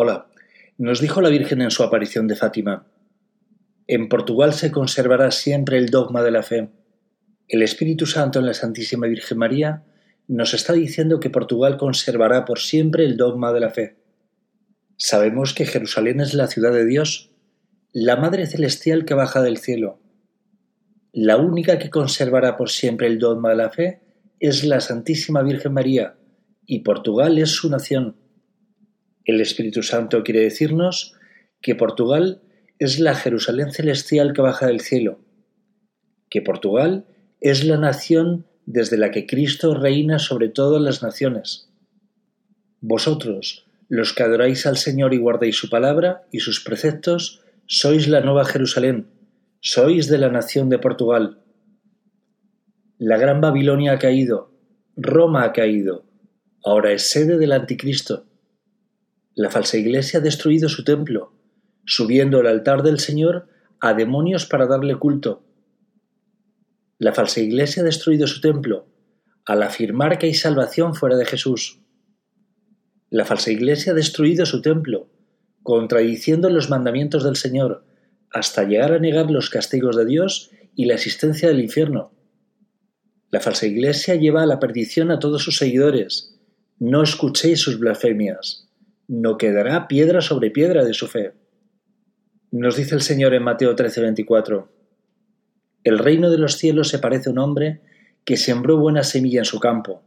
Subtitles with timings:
[0.00, 0.28] Hola,
[0.76, 2.86] nos dijo la Virgen en su aparición de Fátima.
[3.88, 6.68] En Portugal se conservará siempre el dogma de la fe.
[7.48, 9.82] El Espíritu Santo en la Santísima Virgen María
[10.28, 13.96] nos está diciendo que Portugal conservará por siempre el dogma de la fe.
[14.96, 17.32] Sabemos que Jerusalén es la ciudad de Dios,
[17.92, 19.98] la Madre Celestial que baja del cielo.
[21.10, 24.00] La única que conservará por siempre el dogma de la fe
[24.38, 26.14] es la Santísima Virgen María,
[26.66, 28.27] y Portugal es su nación.
[29.28, 31.14] El Espíritu Santo quiere decirnos
[31.60, 32.40] que Portugal
[32.78, 35.20] es la Jerusalén celestial que baja del cielo,
[36.30, 37.04] que Portugal
[37.42, 41.68] es la nación desde la que Cristo reina sobre todas las naciones.
[42.80, 48.22] Vosotros, los que adoráis al Señor y guardáis su palabra y sus preceptos, sois la
[48.22, 49.08] nueva Jerusalén,
[49.60, 51.42] sois de la nación de Portugal.
[52.96, 54.54] La gran Babilonia ha caído,
[54.96, 56.06] Roma ha caído,
[56.64, 58.24] ahora es sede del anticristo.
[59.38, 61.32] La falsa iglesia ha destruido su templo,
[61.86, 63.46] subiendo al altar del Señor
[63.78, 65.44] a demonios para darle culto.
[66.98, 68.88] La falsa iglesia ha destruido su templo
[69.46, 71.78] al afirmar que hay salvación fuera de Jesús.
[73.10, 75.08] La falsa iglesia ha destruido su templo,
[75.62, 77.84] contradiciendo los mandamientos del Señor,
[78.32, 82.10] hasta llegar a negar los castigos de Dios y la existencia del infierno.
[83.30, 86.34] La falsa iglesia lleva a la perdición a todos sus seguidores.
[86.80, 88.67] No escuchéis sus blasfemias.
[89.10, 91.32] No quedará piedra sobre piedra de su fe.
[92.50, 94.68] Nos dice el Señor en Mateo 13:24,
[95.82, 97.80] El reino de los cielos se parece a un hombre
[98.26, 100.02] que sembró buena semilla en su campo,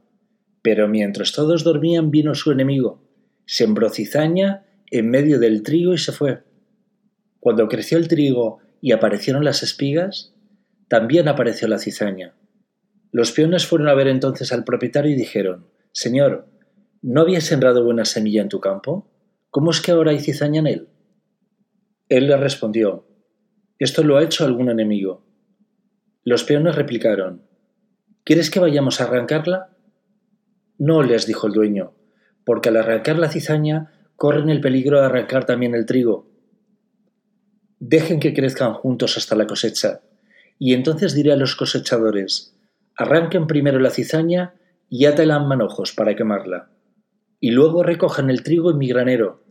[0.62, 3.02] pero mientras todos dormían vino su enemigo,
[3.48, 6.44] sembró cizaña en medio del trigo y se fue.
[7.40, 10.36] Cuando creció el trigo y aparecieron las espigas,
[10.88, 12.36] también apareció la cizaña.
[13.12, 16.51] Los peones fueron a ver entonces al propietario y dijeron, Señor,
[17.02, 19.08] ¿no habías sembrado buena semilla en tu campo?
[19.50, 20.88] ¿Cómo es que ahora hay cizaña en él?
[22.10, 23.08] Él le respondió,
[23.80, 25.26] Esto lo ha hecho algún enemigo.
[26.24, 27.44] Los peones replicaron,
[28.24, 29.76] ¿Quieres que vayamos a arrancarla?
[30.78, 31.94] No, les dijo el dueño,
[32.46, 36.30] porque al arrancar la cizaña corren el peligro de arrancar también el trigo.
[37.80, 40.02] Dejen que crezcan juntos hasta la cosecha,
[40.60, 42.56] y entonces diré a los cosechadores,
[42.96, 44.54] arranquen primero la cizaña
[44.90, 46.70] y átela en manojos para quemarla,
[47.44, 49.44] y luego recojan el trigo en mi granero.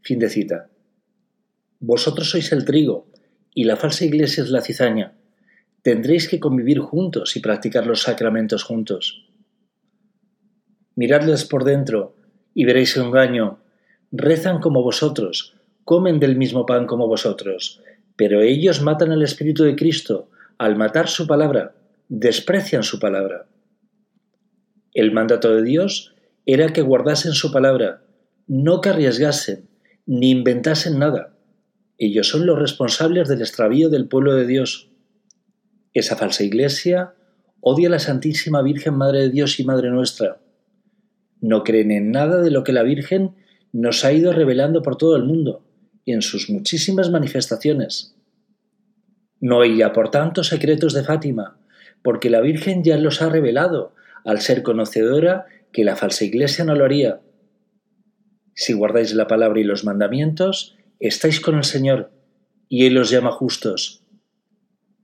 [0.00, 0.70] Fin de cita.
[1.80, 3.10] Vosotros sois el trigo,
[3.52, 5.12] y la falsa iglesia es la cizaña.
[5.82, 9.28] Tendréis que convivir juntos y practicar los sacramentos juntos.
[10.94, 12.14] Miradles por dentro,
[12.54, 13.58] y veréis su engaño.
[14.12, 17.82] Rezan como vosotros, comen del mismo pan como vosotros,
[18.14, 21.74] pero ellos matan al Espíritu de Cristo al matar su palabra,
[22.08, 23.46] desprecian su palabra.
[24.92, 26.13] El mandato de Dios
[26.46, 28.02] era que guardasen su palabra,
[28.46, 29.68] no que arriesgasen,
[30.06, 31.36] ni inventasen nada.
[31.96, 34.90] Ellos son los responsables del extravío del pueblo de Dios.
[35.92, 37.14] Esa falsa iglesia
[37.60, 40.40] odia a la Santísima Virgen Madre de Dios y Madre nuestra.
[41.40, 43.34] No creen en nada de lo que la Virgen
[43.72, 45.64] nos ha ido revelando por todo el mundo
[46.04, 48.16] y en sus muchísimas manifestaciones.
[49.40, 51.58] No hay por tanto, secretos de Fátima,
[52.02, 53.94] porque la Virgen ya los ha revelado,
[54.24, 57.20] al ser conocedora que la falsa iglesia no lo haría.
[58.54, 62.12] Si guardáis la palabra y los mandamientos, estáis con el Señor,
[62.68, 64.04] y Él os llama justos.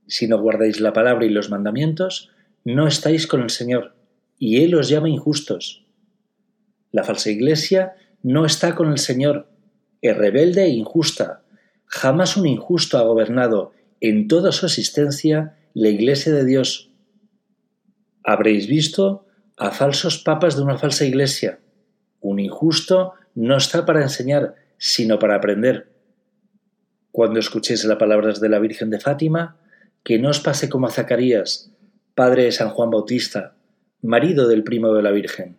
[0.07, 2.31] Si no guardáis la palabra y los mandamientos,
[2.63, 3.95] no estáis con el Señor,
[4.39, 5.85] y Él os llama injustos.
[6.91, 9.49] La falsa iglesia no está con el Señor,
[10.01, 11.43] es rebelde e injusta.
[11.85, 16.91] Jamás un injusto ha gobernado en toda su existencia la iglesia de Dios.
[18.23, 19.25] Habréis visto
[19.57, 21.59] a falsos papas de una falsa iglesia.
[22.19, 25.89] Un injusto no está para enseñar, sino para aprender.
[27.11, 29.57] Cuando escuchéis las palabras de la Virgen de Fátima,
[30.03, 31.71] que no os pase como a Zacarías,
[32.15, 33.55] padre de San Juan Bautista,
[34.01, 35.57] marido del primo de la Virgen,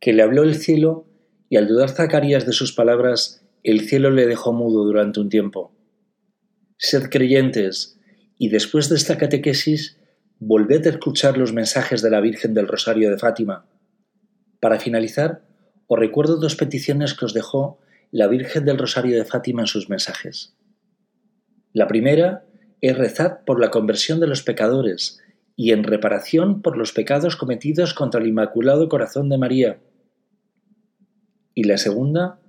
[0.00, 1.06] que le habló el cielo
[1.48, 5.72] y al dudar Zacarías de sus palabras, el cielo le dejó mudo durante un tiempo.
[6.78, 7.98] Sed creyentes,
[8.38, 9.98] y después de esta catequesis,
[10.38, 13.66] volved a escuchar los mensajes de la Virgen del Rosario de Fátima.
[14.60, 15.42] Para finalizar,
[15.86, 17.78] os recuerdo dos peticiones que os dejó
[18.10, 20.54] la Virgen del Rosario de Fátima en sus mensajes.
[21.72, 22.44] La primera
[22.80, 25.22] es rezar por la conversión de los pecadores
[25.56, 29.80] y en reparación por los pecados cometidos contra el Inmaculado Corazón de María.
[31.54, 32.40] Y la segunda,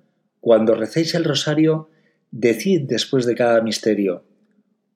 [0.42, 1.89] cuando recéis el rosario,
[2.31, 4.25] decid después de cada misterio,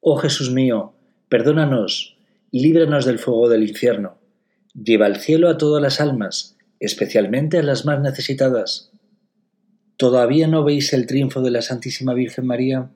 [0.02, 0.94] Oh Jesús mío,
[1.30, 2.18] perdónanos,
[2.52, 4.20] líbranos del fuego del infierno,
[4.74, 8.92] lleva al cielo a todas las almas, especialmente a las más necesitadas
[10.02, 12.90] ¿Todavía no veis el triunfo de la Santísima Virgen María?